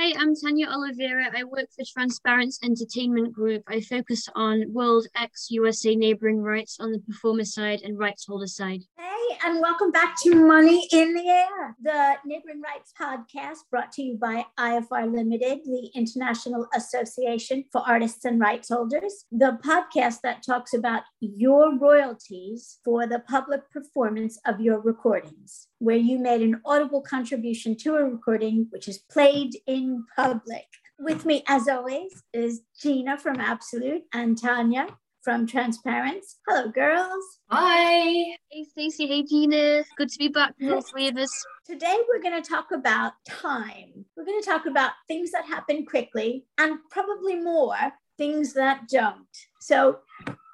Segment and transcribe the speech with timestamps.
[0.00, 1.26] I'm Tanya Oliveira.
[1.36, 3.64] I work for Transparence Entertainment Group.
[3.66, 8.46] I focus on World X USA neighboring rights on the performer side and rights holder
[8.46, 8.82] side.
[8.96, 14.02] Hey, and welcome back to Money in the Air, the Neighboring Rights podcast brought to
[14.02, 20.44] you by IAFAR Limited, the International Association for Artists and Rights Holders, the podcast that
[20.44, 26.60] talks about your royalties for the public performance of your recordings, where you made an
[26.64, 30.66] audible contribution to a recording which is played in public.
[30.98, 34.88] With me, as always, is Gina from Absolute and Tanya
[35.22, 36.38] from Transparence.
[36.48, 37.24] Hello, girls.
[37.50, 38.36] Hi.
[38.50, 39.06] Hey, Stacey.
[39.06, 39.84] Hey, Gina.
[39.96, 41.30] Good to be back with all three of us.
[41.66, 44.04] Today, we're going to talk about time.
[44.16, 47.76] We're going to talk about things that happen quickly and probably more
[48.16, 49.26] things that don't.
[49.60, 49.98] So,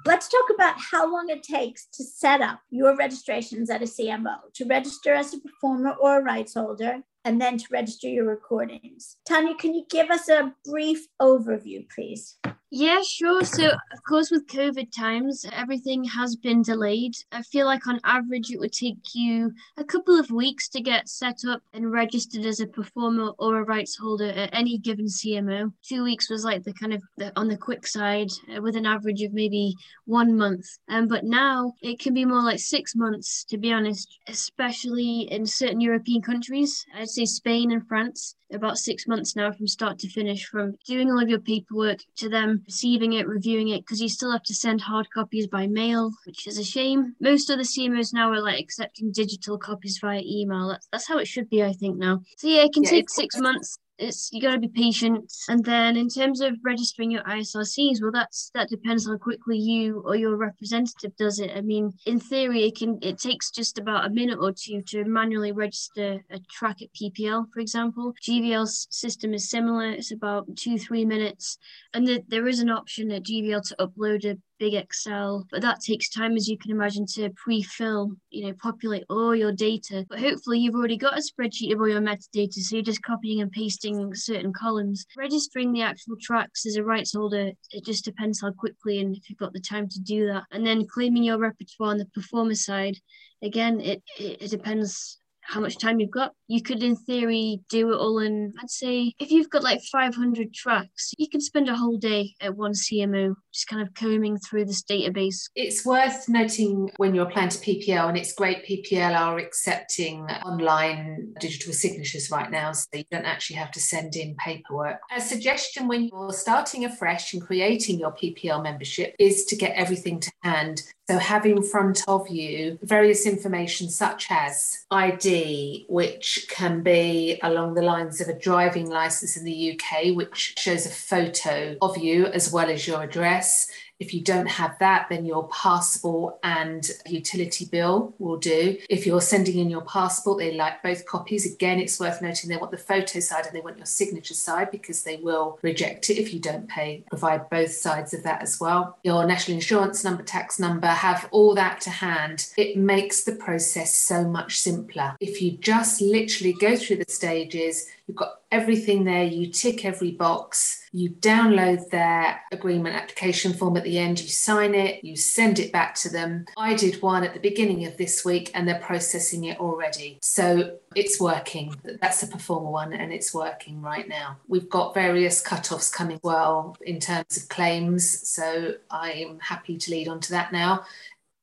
[0.07, 4.37] Let's talk about how long it takes to set up your registrations at a CMO,
[4.53, 9.17] to register as a performer or a rights holder, and then to register your recordings.
[9.27, 12.37] Tanya, can you give us a brief overview, please?
[12.71, 13.45] Yeah, sure.
[13.45, 17.15] So, of course, with COVID times, everything has been delayed.
[17.31, 21.09] I feel like on average, it would take you a couple of weeks to get
[21.09, 25.73] set up and registered as a performer or a rights holder at any given CMO.
[25.83, 28.87] Two weeks was like the kind of the, on the quick side, uh, with an
[28.87, 30.67] average of maybe one month.
[30.89, 35.47] Um, but now it can be more like six months, to be honest, especially in
[35.47, 36.85] certain European countries.
[36.93, 41.11] I'd say Spain and France about six months now from start to finish, from doing
[41.11, 44.55] all of your paperwork to them receiving it, reviewing it, because you still have to
[44.55, 47.15] send hard copies by mail, which is a shame.
[47.21, 50.69] Most of the CMOs now are like accepting digital copies via email.
[50.69, 52.21] That's, that's how it should be, I think, now.
[52.39, 55.33] So yeah, it can yeah, take six months it's you got to be patient.
[55.49, 60.03] And then in terms of registering your isrcs well that's that depends how quickly you
[60.05, 61.51] or your representative does it.
[61.55, 65.05] I mean in theory it can it takes just about a minute or two to
[65.05, 68.15] manually register a track at ppl for example.
[68.27, 69.91] Gvl's system is similar.
[69.91, 71.59] It's about two three minutes.
[71.93, 75.81] And the, there is an option at gvl to upload a big Excel, but that
[75.81, 80.07] takes time, as you can imagine, to pre-fill, you know, populate all your data.
[80.09, 83.41] But hopefully you've already got a spreadsheet of all your metadata, so you're just copying
[83.41, 85.07] and pasting certain columns.
[85.17, 89.29] Registering the actual tracks as a rights holder, it just depends how quickly and if
[89.29, 90.45] you've got the time to do that.
[90.51, 92.97] And then claiming your repertoire on the performer side,
[93.43, 96.33] again, it, it, it depends how much time you've got.
[96.49, 100.53] You could, in theory, do it all in, I'd say, if you've got like 500
[100.53, 104.65] tracks, you can spend a whole day at one CMO just kind of combing through
[104.65, 105.49] this database.
[105.55, 111.35] It's worth noting when you're applying to PPL, and it's great PPL are accepting online
[111.41, 114.99] digital signatures right now, so you don't actually have to send in paperwork.
[115.15, 120.21] A suggestion when you're starting afresh and creating your PPL membership is to get everything
[120.21, 126.83] to hand so, have in front of you various information such as ID, which can
[126.83, 131.77] be along the lines of a driving license in the UK, which shows a photo
[131.83, 133.71] of you as well as your address.
[134.01, 138.79] If you don't have that, then your passport and utility bill will do.
[138.91, 141.53] If you're sending in your passport, they like both copies.
[141.53, 144.71] Again, it's worth noting they want the photo side and they want your signature side
[144.71, 147.05] because they will reject it if you don't pay.
[147.09, 148.99] Provide both sides of that as well.
[149.05, 152.49] Your national insurance number, tax number, have all that to hand.
[152.57, 155.17] It makes the process so much simpler.
[155.21, 159.25] If you just literally go through the stages, You've got everything there.
[159.25, 160.83] You tick every box.
[160.93, 164.21] You download their agreement application form at the end.
[164.21, 165.03] You sign it.
[165.03, 166.45] You send it back to them.
[166.59, 170.19] I did one at the beginning of this week and they're processing it already.
[170.21, 171.75] So it's working.
[172.01, 174.37] That's a performer one and it's working right now.
[174.49, 178.29] We've got various cut-offs coming well in terms of claims.
[178.29, 180.85] So I'm happy to lead on to that now.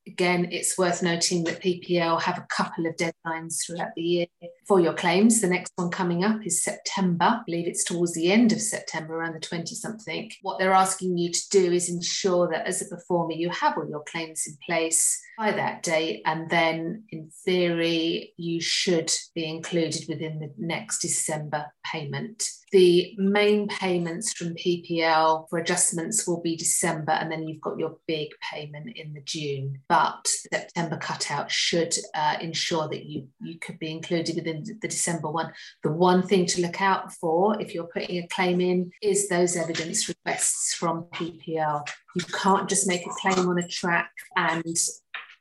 [0.06, 4.26] Again, it's worth noting that PPL have a couple of deadlines throughout the year
[4.66, 5.40] for your claims.
[5.40, 7.24] The next one coming up is September.
[7.24, 10.30] I believe it's towards the end of September, around the 20 something.
[10.42, 13.88] What they're asking you to do is ensure that as a performer, you have all
[13.88, 16.22] your claims in place by that date.
[16.24, 23.68] And then, in theory, you should be included within the next December payment the main
[23.68, 28.96] payments from PPL for adjustments will be December, and then you've got your big payment
[28.96, 29.80] in the June.
[29.90, 35.30] But September cutout should uh, ensure that you you could be included within the December
[35.30, 35.52] one.
[35.82, 39.56] The one thing to look out for if you're putting a claim in is those
[39.56, 41.86] evidence requests from PPL.
[42.14, 44.76] You can't just make a claim on a track and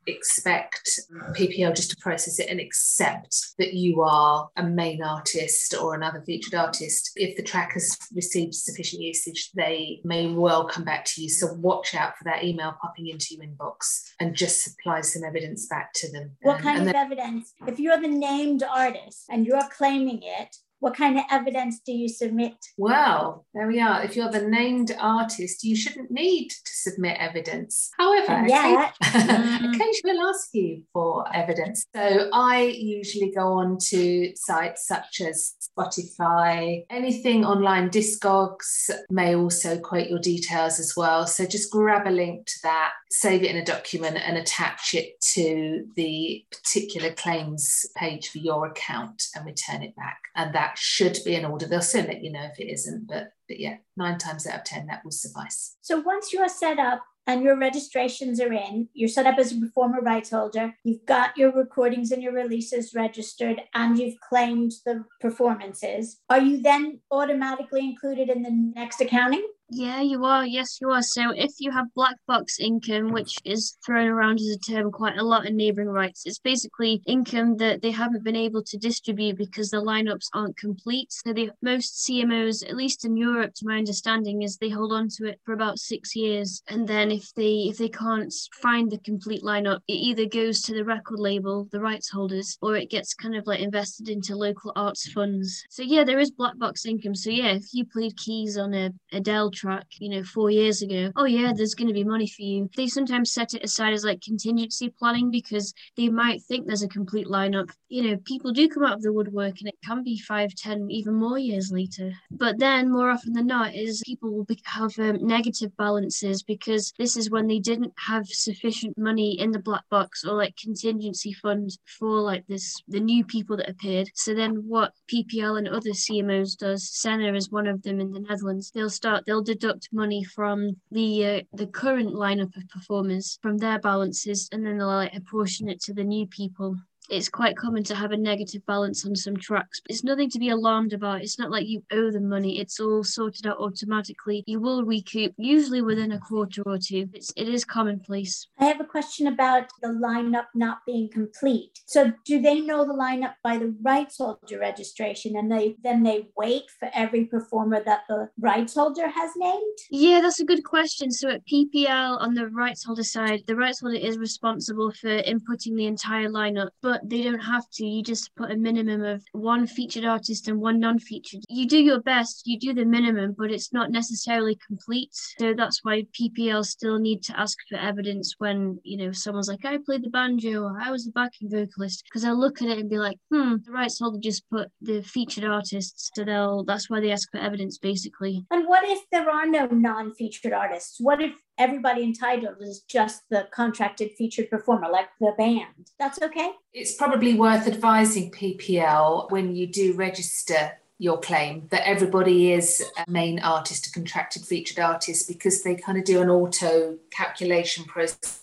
[0.07, 0.99] expect
[1.33, 6.21] PPL just to process it and accept that you are a main artist or another
[6.25, 7.11] featured artist.
[7.15, 11.29] If the track has received sufficient usage, they may well come back to you.
[11.29, 15.67] So watch out for that email popping into your inbox and just supply some evidence
[15.67, 16.31] back to them.
[16.41, 17.53] What Um, kind of then- evidence?
[17.67, 22.09] If you're the named artist and you're claiming it, what kind of evidence do you
[22.09, 22.55] submit?
[22.75, 24.03] Well, there we are.
[24.03, 27.91] If you're the named artist, you shouldn't need to submit evidence.
[27.99, 28.91] However, Yeah.
[28.99, 30.01] occasionally mm.
[30.03, 31.85] we'll ask you for evidence.
[31.95, 39.79] So I usually go on to sites such as Spotify, anything online, Discogs may also
[39.79, 41.25] quote your details as well.
[41.27, 45.19] So just grab a link to that, save it in a document, and attach it
[45.33, 50.19] to the particular claims page for your account and return it back.
[50.35, 51.67] And that should be in order.
[51.67, 54.63] They'll soon let you know if it isn't, but but yeah, nine times out of
[54.63, 55.75] ten that will suffice.
[55.81, 59.59] So once you're set up and your registrations are in, you're set up as a
[59.59, 65.03] performer rights holder, you've got your recordings and your releases registered, and you've claimed the
[65.19, 69.47] performances, are you then automatically included in the next accounting?
[69.73, 70.45] Yeah, you are.
[70.45, 71.01] Yes, you are.
[71.01, 75.17] So if you have black box income, which is thrown around as a term quite
[75.17, 79.37] a lot in neighbouring rights, it's basically income that they haven't been able to distribute
[79.37, 81.13] because the lineups aren't complete.
[81.13, 85.07] So the most CMOs, at least in Europe, to my understanding, is they hold on
[85.15, 88.97] to it for about six years, and then if they if they can't find the
[88.97, 93.13] complete lineup, it either goes to the record label, the rights holders, or it gets
[93.13, 95.63] kind of like invested into local arts funds.
[95.69, 97.15] So yeah, there is black box income.
[97.15, 101.11] So yeah, if you played keys on a Adele track, you know, four years ago,
[101.15, 102.69] oh yeah, there's going to be money for you.
[102.75, 106.87] They sometimes set it aside as like contingency planning because they might think there's a
[106.87, 107.69] complete lineup.
[107.89, 110.89] You know, people do come out of the woodwork and it can be five, ten,
[110.89, 112.11] even more years later.
[112.31, 116.91] But then more often than not is people will be, have um, negative balances because
[116.97, 121.33] this is when they didn't have sufficient money in the black box or like contingency
[121.33, 124.09] fund for like this the new people that appeared.
[124.15, 128.19] So then what PPL and other CMOs does, SENA is one of them in the
[128.19, 128.71] Netherlands.
[128.71, 130.57] They'll start they'll deduct money from
[130.91, 135.67] the uh, the current lineup of performers from their balances and then they'll like apportion
[135.67, 136.75] it to the new people
[137.09, 139.81] it's quite common to have a negative balance on some tracks.
[139.89, 141.21] It's nothing to be alarmed about.
[141.21, 142.59] It's not like you owe them money.
[142.59, 144.43] It's all sorted out automatically.
[144.47, 147.09] You will recoup, usually within a quarter or two.
[147.13, 148.47] It's it is commonplace.
[148.59, 151.79] I have a question about the lineup not being complete.
[151.85, 156.29] So do they know the lineup by the rights holder registration and they then they
[156.37, 159.77] wait for every performer that the rights holder has named?
[159.89, 161.11] Yeah, that's a good question.
[161.11, 165.75] So at PPL on the rights holder side, the rights holder is responsible for inputting
[165.75, 167.85] the entire lineup, but they don't have to.
[167.85, 171.41] You just put a minimum of one featured artist and one non-featured.
[171.49, 175.09] You do your best, you do the minimum, but it's not necessarily complete.
[175.39, 179.65] So that's why PPL still need to ask for evidence when, you know, someone's like,
[179.65, 182.03] I played the banjo or I was the backing vocalist.
[182.05, 185.01] Because they'll look at it and be like, hmm, the rights holder just put the
[185.01, 186.11] featured artists.
[186.15, 188.45] So they'll that's why they ask for evidence basically.
[188.51, 190.97] And what if there are no non-featured artists?
[190.99, 195.91] What if everybody entitled is just the contracted featured performer, like the band?
[195.99, 196.51] That's okay?
[196.73, 203.09] It's probably worth advising PPL when you do register your claim that everybody is a
[203.09, 208.39] main artist, a contracted featured artist, because they kind of do an auto calculation process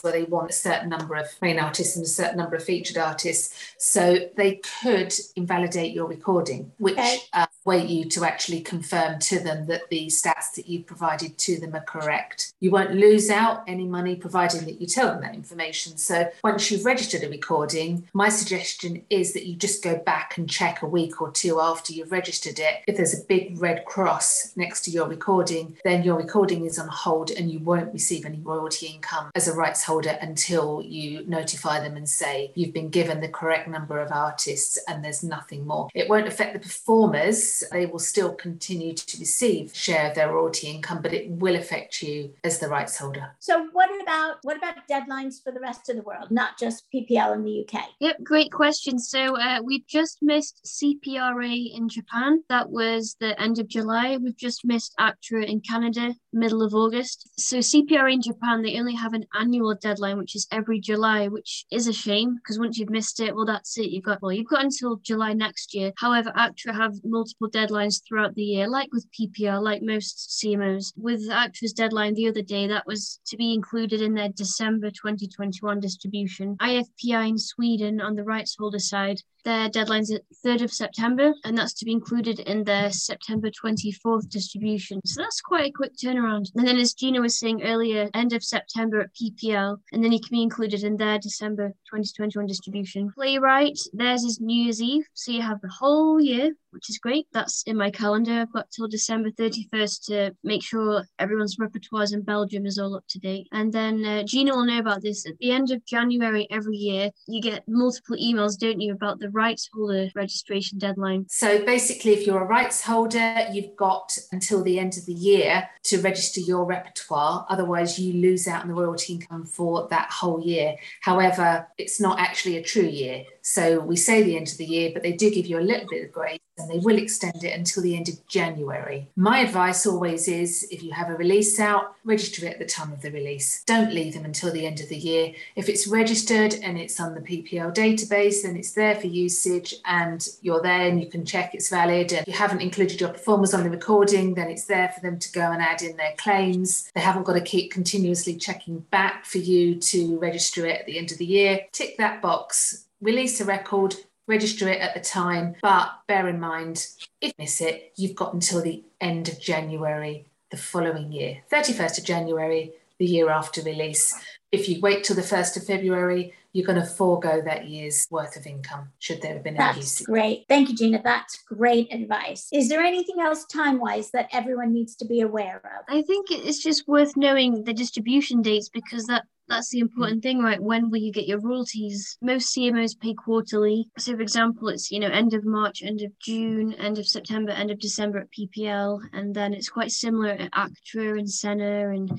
[0.00, 2.96] where they want a certain number of main artists and a certain number of featured
[2.96, 3.74] artists.
[3.76, 7.18] So they could invalidate your recording, which Okay.
[7.34, 11.60] uh, way you to actually confirm to them that the stats that you provided to
[11.60, 12.47] them are correct.
[12.60, 15.96] You won't lose out any money providing that you tell them that information.
[15.96, 20.50] So once you've registered a recording, my suggestion is that you just go back and
[20.50, 22.82] check a week or two after you've registered it.
[22.88, 26.88] If there's a big red cross next to your recording, then your recording is on
[26.88, 31.78] hold and you won't receive any royalty income as a rights holder until you notify
[31.78, 35.88] them and say you've been given the correct number of artists and there's nothing more.
[35.94, 37.62] It won't affect the performers.
[37.70, 42.02] They will still continue to receive share of their royalty income, but it will affect
[42.02, 43.36] you as the rights holder.
[43.38, 47.34] So what about what about deadlines for the rest of the world, not just PPL
[47.34, 47.84] in the UK?
[48.00, 48.98] Yep, great question.
[48.98, 52.42] So uh, we just missed CPRA in Japan.
[52.48, 54.16] That was the end of July.
[54.16, 57.28] We've just missed ACTRA in Canada, middle of August.
[57.38, 61.66] So CPRA in Japan, they only have an annual deadline, which is every July, which
[61.70, 63.90] is a shame because once you've missed it, well, that's it.
[63.90, 65.92] You've got well, you've got until July next year.
[65.98, 70.92] However, ACTRA have multiple deadlines throughout the year, like with PPL, like most CMOs.
[70.96, 75.80] With ACTRA's deadline the other day, that was to be included in their December 2021
[75.80, 76.56] distribution.
[76.56, 81.56] IFPI in Sweden on the rights holder side their deadline's at 3rd of September, and
[81.56, 85.00] that's to be included in their September 24th distribution.
[85.06, 86.50] So that's quite a quick turnaround.
[86.54, 90.22] And then, as Gina was saying earlier, end of September at PPL, and then it
[90.22, 93.10] can be included in their December 2021 distribution.
[93.18, 97.26] PlayRight, theirs is New Year's Eve, so you have the whole year which is great.
[97.32, 98.32] That's in my calendar.
[98.32, 103.04] I've got till December 31st to make sure everyone's repertoires in Belgium is all up
[103.10, 103.48] to date.
[103.52, 105.26] And then uh, Gina will know about this.
[105.26, 109.30] At the end of January every year, you get multiple emails, don't you, about the
[109.30, 111.26] rights holder registration deadline.
[111.28, 115.68] So basically, if you're a rights holder, you've got until the end of the year
[115.84, 117.46] to register your repertoire.
[117.48, 120.76] Otherwise, you lose out on the royalty income for that whole year.
[121.02, 123.24] However, it's not actually a true year.
[123.42, 125.88] So we say the end of the year, but they do give you a little
[125.88, 129.08] bit of grace and they will extend it until the end of January.
[129.16, 132.92] My advice always is if you have a release out, register it at the time
[132.92, 133.62] of the release.
[133.64, 135.32] Don't leave them until the end of the year.
[135.56, 140.26] If it's registered and it's on the PPL database, then it's there for usage and
[140.42, 142.12] you're there and you can check it's valid.
[142.12, 145.18] And if you haven't included your performers on the recording, then it's there for them
[145.18, 146.90] to go and add in their claims.
[146.94, 150.98] They haven't got to keep continuously checking back for you to register it at the
[150.98, 151.60] end of the year.
[151.72, 153.94] Tick that box release a record,
[154.28, 155.56] register it at the time.
[155.60, 156.86] But bear in mind,
[157.20, 161.98] if you miss it, you've got until the end of January the following year, 31st
[161.98, 164.14] of January, the year after release.
[164.50, 168.34] If you wait till the 1st of February, you're going to forego that year's worth
[168.36, 170.06] of income should there have been That's usage.
[170.06, 170.44] great.
[170.48, 171.02] Thank you, Gina.
[171.02, 172.48] That's great advice.
[172.52, 175.84] Is there anything else time wise that everyone needs to be aware of?
[175.88, 180.40] I think it's just worth knowing the distribution dates because that that's the important thing,
[180.40, 180.62] right?
[180.62, 182.18] When will you get your royalties?
[182.20, 183.88] Most CMOs pay quarterly.
[183.98, 187.52] So, for example, it's you know end of March, end of June, end of September,
[187.52, 192.10] end of December at PPL, and then it's quite similar at ACTRA and SENA and